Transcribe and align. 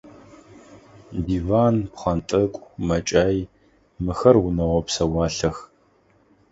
Диван, 1.25 1.75
пхъэнтӏэкӏу, 1.93 2.67
мэкӏай– 2.87 3.37
мыхэр 4.03 4.35
унэгъо 4.45 4.79
псэуалъэх. 4.85 5.57